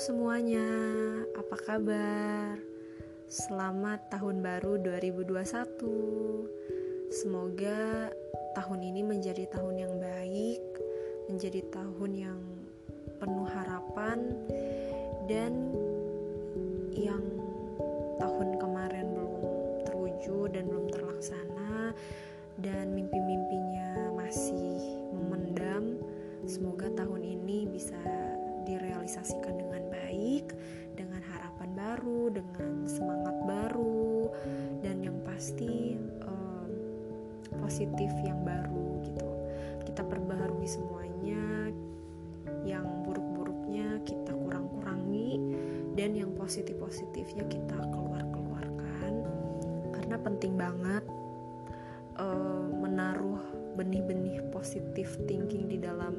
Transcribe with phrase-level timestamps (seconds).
[0.00, 0.64] Semuanya,
[1.36, 2.56] apa kabar?
[3.28, 7.12] Selamat tahun baru 2021.
[7.12, 8.08] Semoga
[8.56, 10.64] tahun ini menjadi tahun yang baik,
[11.28, 12.40] menjadi tahun yang
[13.20, 14.32] penuh harapan
[15.28, 15.52] dan
[16.96, 17.20] yang
[18.16, 19.44] tahun kemarin belum
[19.92, 21.92] terwujud dan belum terlaksana
[22.64, 26.00] dan mimpi-mimpinya masih memendam.
[26.48, 28.00] Semoga tahun ini bisa
[28.66, 29.81] direalisasikan dengan
[30.12, 30.52] baik,
[30.92, 34.28] dengan harapan baru, dengan semangat baru,
[34.84, 35.96] dan yang pasti
[36.28, 36.68] um,
[37.64, 39.24] positif yang baru gitu.
[39.88, 41.72] Kita perbaharui semuanya,
[42.68, 45.40] yang buruk-buruknya kita kurang-kurangi,
[45.96, 49.12] dan yang positif-positifnya kita keluar-keluarkan,
[49.96, 51.08] karena penting banget
[52.20, 53.40] uh, menaruh
[53.80, 56.12] benih-benih positif thinking di dalam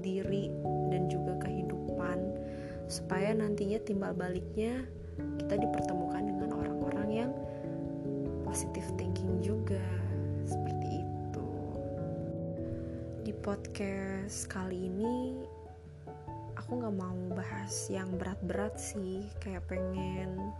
[0.00, 0.48] diri
[0.88, 2.31] dan juga kehidupan
[2.90, 4.86] supaya nantinya timbal baliknya
[5.38, 7.30] kita dipertemukan dengan orang-orang yang
[8.46, 9.80] positive thinking juga.
[10.44, 11.48] Seperti itu.
[13.24, 15.40] Di podcast kali ini
[16.58, 19.24] aku nggak mau bahas yang berat-berat sih.
[19.40, 20.52] Kayak pengen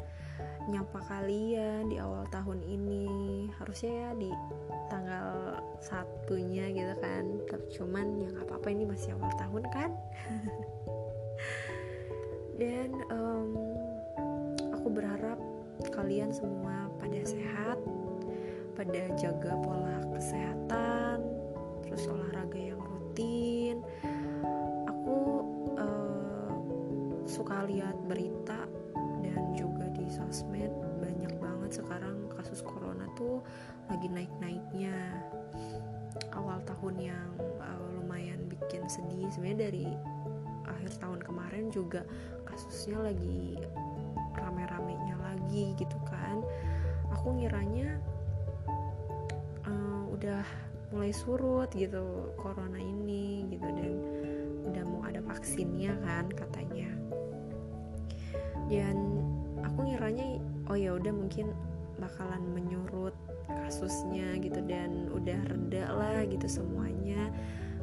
[0.70, 3.48] nyapa kalian di awal tahun ini.
[3.60, 4.30] Harusnya ya di
[4.88, 7.24] tanggal satunya gitu kan.
[7.50, 9.90] Tapi cuman ya nggak apa-apa ini masih awal tahun kan
[12.62, 13.58] dan um,
[14.70, 15.34] aku berharap
[15.90, 17.74] kalian semua pada sehat
[18.78, 21.26] pada jaga pola kesehatan
[21.82, 23.82] terus olahraga yang rutin.
[24.86, 25.18] Aku
[25.74, 26.54] uh,
[27.26, 28.70] suka lihat berita
[29.26, 30.70] dan juga di sosmed.
[31.02, 33.42] Banyak banget sekarang kasus corona tuh
[33.90, 34.94] lagi naik-naiknya.
[36.30, 39.26] Awal tahun yang uh, lumayan bikin sedih.
[39.34, 39.86] Sebenarnya dari
[40.82, 42.02] akhir tahun kemarin juga
[42.52, 43.56] kasusnya lagi
[44.36, 46.44] rame-ramenya lagi gitu kan.
[47.16, 47.96] Aku ngiranya
[49.64, 50.44] uh, udah
[50.92, 53.92] mulai surut gitu corona ini gitu dan
[54.68, 56.92] udah mau ada vaksinnya kan katanya.
[58.68, 58.96] Dan
[59.64, 61.52] aku ngiranya oh ya udah mungkin
[61.96, 63.16] bakalan menyurut
[63.48, 67.32] kasusnya gitu dan udah reda lah gitu semuanya.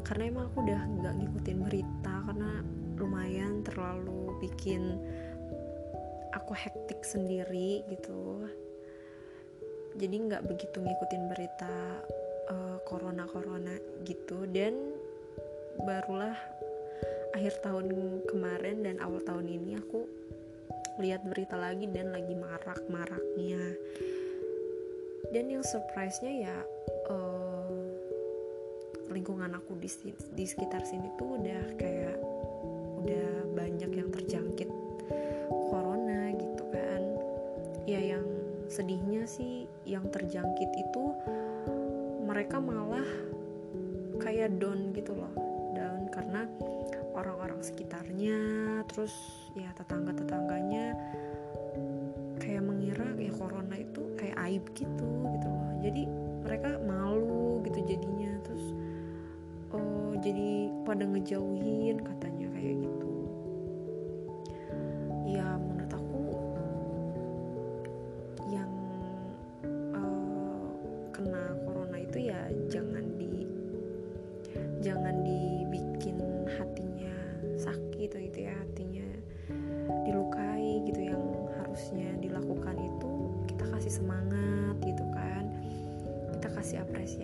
[0.05, 2.65] Karena emang aku udah nggak ngikutin berita karena
[2.99, 4.97] lumayan terlalu bikin
[6.33, 8.47] aku hektik sendiri gitu.
[9.99, 11.75] Jadi nggak begitu ngikutin berita
[12.49, 13.75] uh, corona corona
[14.07, 14.47] gitu.
[14.49, 14.95] Dan
[15.83, 16.35] barulah
[17.35, 17.87] akhir tahun
[18.25, 20.07] kemarin dan awal tahun ini aku
[20.99, 23.63] lihat berita lagi dan lagi marak-maraknya.
[25.29, 26.57] Dan yang surprise-nya ya
[27.11, 27.79] uh,
[29.09, 29.89] lingkungan aku di,
[30.33, 32.17] di sekitar sini tuh udah kayak
[32.99, 34.69] udah banyak yang terjangkit
[35.71, 37.01] corona gitu kan.
[37.87, 38.25] Ya yang
[38.69, 41.03] sedihnya sih yang terjangkit itu
[42.21, 43.07] mereka malah
[44.21, 45.33] kayak down gitu loh
[45.73, 46.45] down karena
[47.17, 48.37] orang-orang sekitarnya
[48.91, 49.11] terus
[49.57, 50.93] ya tetangga-tetangganya
[52.37, 55.71] kayak mengira ya corona itu kayak aib gitu gitu loh.
[55.81, 56.03] Jadi
[56.45, 58.65] mereka malu gitu jadinya terus
[59.69, 61.98] oh jadi pada ngejauhin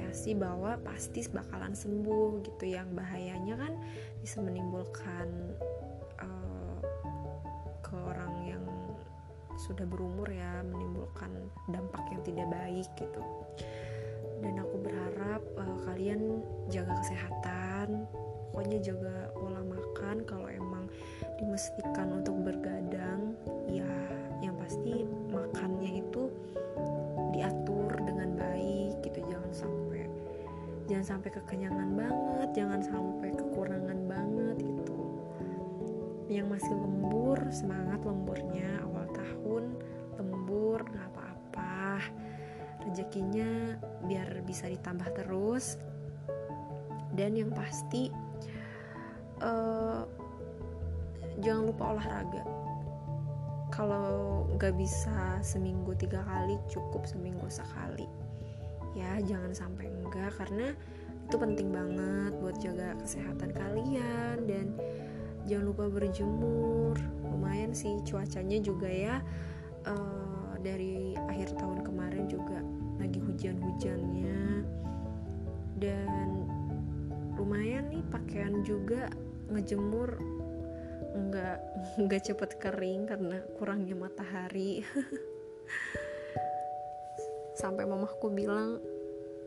[0.06, 2.78] apresiasi bahwa pasti bakalan sembuh gitu.
[2.78, 3.74] Yang bahayanya kan
[4.22, 5.28] bisa menimbulkan
[6.22, 6.78] uh,
[7.82, 8.66] ke orang yang
[9.58, 11.34] sudah berumur ya menimbulkan
[11.74, 13.22] dampak yang tidak baik gitu.
[14.46, 18.06] Dan aku berharap uh, kalian jaga kesehatan
[18.54, 20.22] pokoknya jaga pola makan.
[20.30, 20.86] Kalau emang
[21.42, 23.34] dimestikan untuk bergadang
[23.74, 23.90] ya
[31.26, 35.02] sampai kekenyangan banget jangan sampai kekurangan banget gitu.
[36.30, 39.74] Yang masih lembur semangat lemburnya awal tahun
[40.22, 41.98] lembur nggak apa-apa.
[42.86, 43.74] Rezekinya
[44.06, 45.82] biar bisa ditambah terus.
[47.18, 48.14] Dan yang pasti
[49.42, 50.06] uh,
[51.42, 52.46] jangan lupa olahraga.
[53.74, 58.06] Kalau nggak bisa seminggu tiga kali cukup seminggu sekali.
[58.94, 60.78] Ya jangan sampai enggak karena
[61.26, 64.78] itu penting banget buat jaga kesehatan kalian dan
[65.50, 66.94] jangan lupa berjemur.
[67.26, 69.18] Lumayan sih cuacanya juga ya.
[69.86, 72.62] Uh, dari akhir tahun kemarin juga
[73.02, 74.70] lagi hujan-hujannya.
[75.82, 76.46] Dan
[77.42, 79.10] lumayan nih pakaian juga
[79.50, 80.22] ngejemur
[81.16, 81.58] nggak
[82.06, 84.86] nggak cepet kering karena kurangnya matahari.
[87.62, 88.78] Sampai mamaku bilang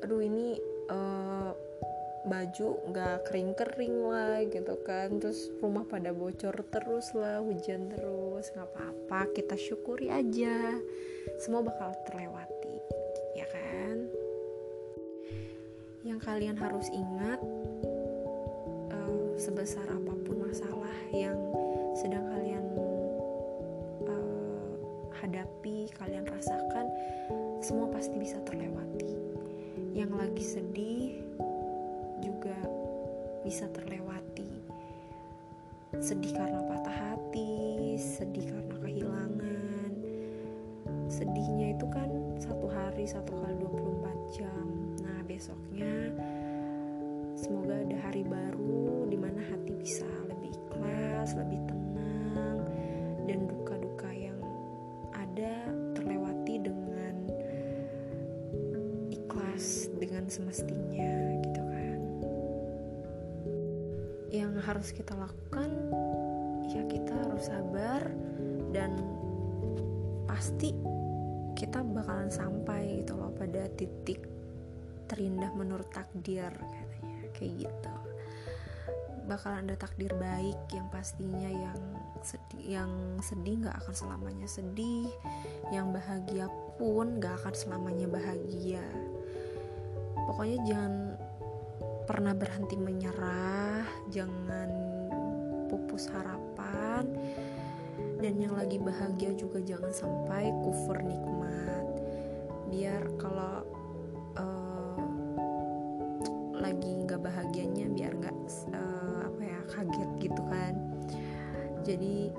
[0.03, 0.59] aduh ini
[0.91, 1.68] uh,
[2.29, 5.17] baju nggak kering-kering lah gitu kan.
[5.17, 10.77] Terus rumah pada bocor terus lah hujan terus nggak apa-apa kita syukuri aja.
[11.41, 12.77] Semua bakal terlewati
[13.35, 13.97] ya kan?
[16.05, 17.41] Yang kalian harus ingat
[18.93, 21.37] uh, sebesar apa pun masalah yang
[21.97, 22.65] sedang kalian
[24.07, 24.73] uh,
[25.21, 26.87] hadapi kalian rasakan
[27.59, 29.11] semua pasti bisa terlewati.
[29.93, 31.07] Yang lagi sedih
[33.49, 34.61] bisa terlewati.
[35.97, 39.91] Sedih karena patah hati, sedih karena kehilangan.
[41.09, 44.67] Sedihnya itu kan satu hari satu kali 24 jam.
[45.01, 46.13] Nah, besoknya
[47.41, 52.69] semoga ada hari baru di mana hati bisa lebih ikhlas, lebih tenang
[53.25, 54.37] dan duka-duka yang
[55.17, 57.17] ada terlewati dengan
[59.09, 61.39] ikhlas dengan semestinya
[64.69, 65.71] harus kita lakukan
[66.69, 68.05] ya kita harus sabar
[68.77, 68.93] dan
[70.29, 70.77] pasti
[71.57, 74.23] kita bakalan sampai gitu loh pada titik
[75.09, 77.95] terindah menurut takdir katanya kayak gitu.
[79.25, 81.81] Bakalan ada takdir baik yang pastinya yang
[82.21, 82.93] sedih yang
[83.25, 85.09] sedih nggak akan selamanya sedih
[85.73, 86.47] yang bahagia
[86.77, 88.85] pun nggak akan selamanya bahagia.
[90.29, 91.08] Pokoknya jangan
[92.09, 94.73] pernah berhenti menyerah, jangan
[95.69, 97.05] pupus harapan,
[98.17, 101.85] dan yang lagi bahagia juga jangan sampai kufur nikmat.
[102.73, 103.61] Biar kalau
[104.41, 104.97] uh,
[106.57, 108.37] lagi nggak bahagianya, biar nggak
[108.73, 110.75] uh, apa ya kaget gitu kan.
[111.85, 112.33] Jadi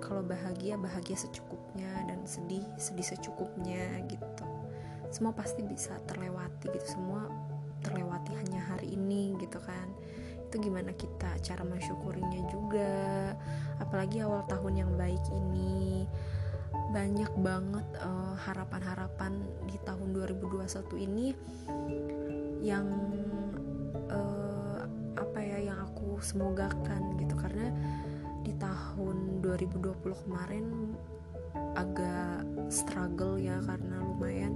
[0.00, 4.48] kalau bahagia bahagia secukupnya dan sedih sedih secukupnya gitu.
[5.12, 7.49] Semua pasti bisa terlewati gitu semua
[7.80, 9.88] terlewati hanya hari ini gitu kan.
[10.48, 13.34] Itu gimana kita cara mensyukurinya juga.
[13.78, 16.06] Apalagi awal tahun yang baik ini.
[16.90, 21.26] Banyak banget eh, harapan-harapan di tahun 2021 ini
[22.60, 22.86] yang
[24.12, 24.84] uh,
[25.16, 27.34] apa ya yang aku semogakan gitu.
[27.38, 27.72] Karena
[28.44, 30.66] di tahun 2020 kemarin
[31.74, 34.54] agak struggle ya karena lumayan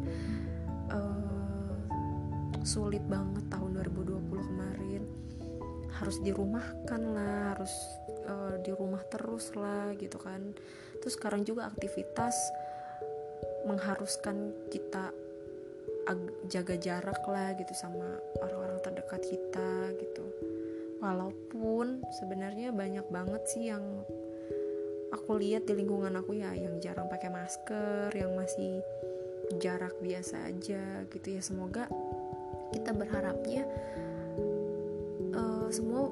[2.64, 5.02] sulit banget tahun 2020 kemarin.
[5.94, 7.74] Harus dirumahkan lah harus
[8.26, 10.56] uh, di rumah terus lah gitu kan.
[10.98, 12.34] Terus sekarang juga aktivitas
[13.64, 15.12] mengharuskan kita
[16.52, 18.04] jaga jarak lah gitu sama
[18.44, 20.24] orang-orang terdekat kita gitu.
[21.00, 23.84] Walaupun sebenarnya banyak banget sih yang
[25.12, 28.84] aku lihat di lingkungan aku ya yang jarang pakai masker yang masih
[29.60, 31.40] jarak biasa aja gitu ya.
[31.40, 31.88] Semoga
[32.72, 33.68] kita berharapnya
[35.34, 36.08] uh, semua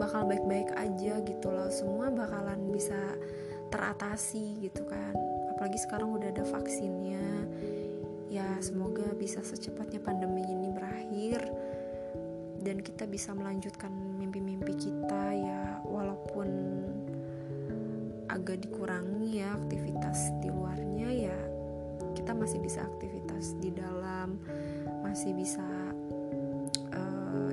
[0.00, 1.68] bakal baik-baik aja gitu loh.
[1.68, 2.98] Semua bakalan bisa
[3.68, 5.14] teratasi gitu kan.
[5.54, 7.46] Apalagi sekarang udah ada vaksinnya.
[8.32, 11.44] Ya semoga bisa secepatnya pandemi ini berakhir
[12.64, 16.48] dan kita bisa melanjutkan mimpi-mimpi kita ya walaupun
[18.32, 21.38] agak dikurangi ya aktivitas di luarnya ya.
[22.16, 24.40] Kita masih bisa aktivitas di dalam
[25.04, 25.81] masih bisa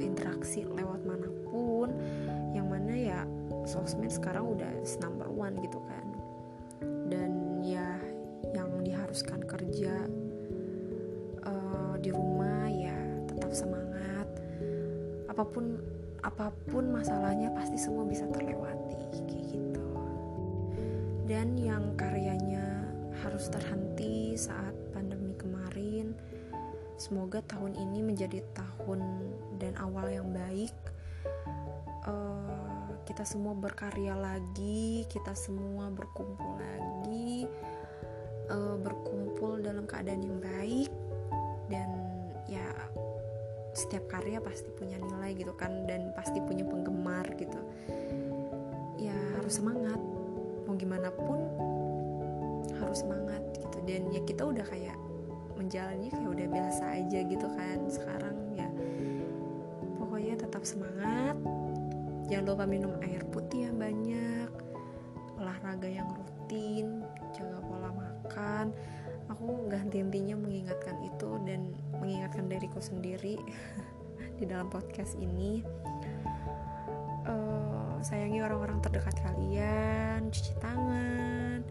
[0.02, 1.92] interaksi lewat mana pun
[2.56, 3.20] yang mana ya
[3.64, 4.72] sosmed sekarang udah
[5.04, 6.06] number one gitu kan.
[7.10, 8.00] Dan ya
[8.56, 10.08] yang diharuskan kerja
[11.44, 12.98] uh, di rumah ya
[13.30, 14.28] tetap semangat.
[15.28, 15.78] Apa pun
[16.20, 19.90] apa pun masalahnya pasti semua bisa terlewati kayak gitu.
[21.30, 22.90] Dan yang karyanya
[23.22, 26.16] harus terhenti saat pandemi kemarin
[27.00, 29.00] Semoga tahun ini menjadi tahun
[29.60, 30.74] dan awal yang baik.
[32.08, 37.46] Uh, kita semua berkarya lagi, kita semua berkumpul lagi,
[38.50, 40.90] uh, berkumpul dalam keadaan yang baik,
[41.68, 41.90] dan
[42.48, 42.66] ya
[43.76, 47.60] setiap karya pasti punya nilai gitu kan, dan pasti punya penggemar gitu.
[48.98, 50.00] Ya harus semangat,
[50.66, 51.40] mau gimana pun
[52.80, 54.98] harus semangat gitu, dan ya kita udah kayak
[55.60, 58.38] menjalannya kayak udah biasa aja gitu kan sekarang
[60.60, 61.40] tetap semangat.
[62.28, 64.52] Jangan lupa minum air putih yang banyak
[65.40, 67.00] olahraga yang rutin
[67.32, 68.76] jaga pola makan.
[69.32, 71.72] Aku nggak henti-hentinya mengingatkan itu dan
[72.04, 73.40] mengingatkan diriku sendiri
[74.40, 75.64] di dalam podcast ini.
[77.24, 81.64] Uh, sayangi orang-orang terdekat kalian cuci tangan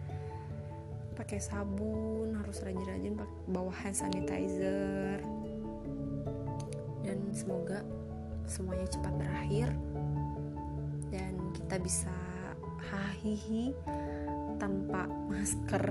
[1.13, 3.21] pakai sabun harus rajin-rajin
[3.53, 5.21] bawa hand sanitizer.
[7.05, 7.85] Dan semoga
[8.49, 9.69] semuanya cepat berakhir
[11.13, 12.17] dan kita bisa
[12.89, 13.77] hahihi
[14.57, 15.85] tanpa masker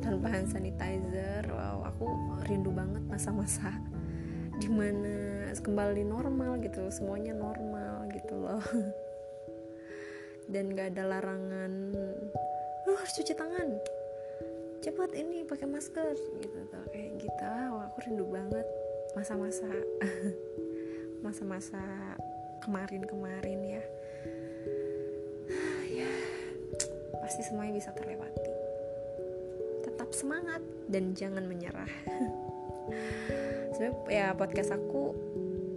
[0.00, 1.44] tanpa hand sanitizer.
[1.52, 2.08] Wow aku
[2.48, 3.76] rindu banget masa-masa
[4.60, 8.64] di mana kembali normal gitu semuanya normal gitu loh.
[10.52, 11.92] Dan gak ada larangan
[12.86, 13.66] lu harus cuci tangan
[14.78, 17.52] cepat ini pakai masker gitu tuh kayak gitu.
[17.76, 18.64] Wah aku rindu banget
[19.12, 19.68] masa-masa
[21.26, 21.82] masa-masa
[22.62, 23.84] kemarin-kemarin ya.
[25.86, 26.12] Ya
[27.22, 28.52] pasti semuanya bisa terlewati.
[29.82, 31.90] Tetap semangat dan jangan menyerah.
[33.74, 35.10] Sebenarnya ya podcast aku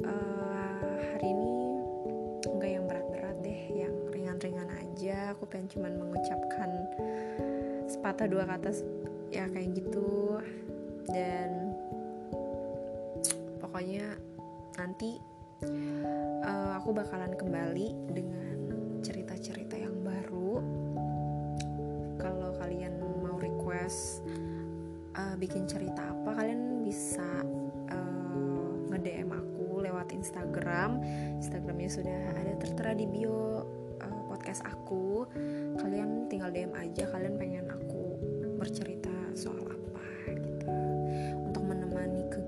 [0.06, 1.52] uh, hari ini
[2.46, 5.34] enggak yang berat-berat deh yang ringan-ringan aja.
[5.34, 6.70] Aku pengen cuman mengucapkan
[7.90, 8.70] sepatah dua kata
[9.34, 10.38] ya kayak gitu.
[11.10, 11.74] Dan
[13.58, 14.16] pokoknya
[14.78, 15.29] nanti
[15.64, 18.58] uh, aku bakalan kembali dengan
[19.04, 20.62] cerita-cerita yang baru.
[22.20, 24.28] Kalau kalian mau request
[25.16, 27.44] uh, bikin cerita apa kalian bisa
[27.92, 31.00] uh, nge-DM aku lewat Instagram.
[31.40, 33.64] Instagramnya sudah ada tertera di bio
[34.04, 35.24] uh, podcast aku.
[35.80, 37.70] Kalian tinggal DM aja kalian pengen
[38.60, 39.79] bercerita soal apa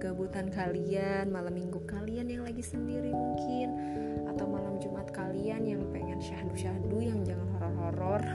[0.01, 3.69] kegabutan kalian malam minggu kalian yang lagi sendiri mungkin
[4.33, 8.25] atau malam jumat kalian yang pengen syahdu-syahdu yang jangan horor-horor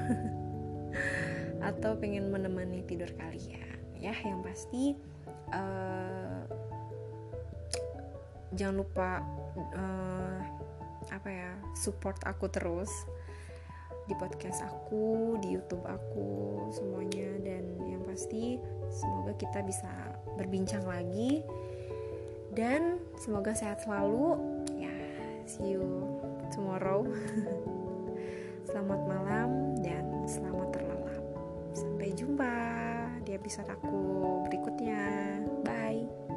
[1.74, 3.82] atau pengen menemani tidur kalian.
[3.98, 4.94] Ya yang pasti
[5.50, 6.46] uh,
[8.54, 9.26] jangan lupa
[9.74, 10.38] uh,
[11.10, 12.94] apa ya support aku terus
[14.06, 17.42] di podcast aku, di YouTube aku, semuanya.
[17.42, 18.54] Dan yang pasti
[18.96, 19.92] semoga kita bisa
[20.40, 21.44] berbincang lagi
[22.56, 24.40] dan semoga sehat selalu.
[24.72, 24.96] Ya,
[25.44, 25.84] see you
[26.48, 27.04] tomorrow.
[28.72, 31.24] selamat malam dan selamat terlelap.
[31.76, 32.54] Sampai jumpa
[33.28, 33.92] di episode aku
[34.48, 35.04] berikutnya.
[35.60, 36.35] Bye.